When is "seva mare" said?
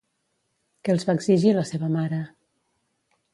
1.73-2.23